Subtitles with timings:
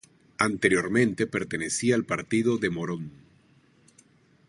[0.39, 3.11] Anteriormente pertenecía al partido de Morón.